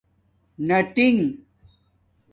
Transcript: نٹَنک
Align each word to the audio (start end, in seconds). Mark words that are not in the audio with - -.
نٹَنک 0.67 1.19